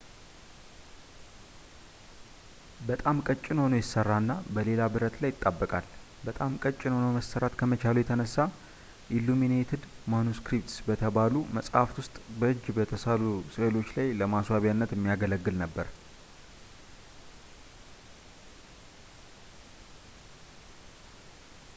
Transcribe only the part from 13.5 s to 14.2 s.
ስዕሎች ላይ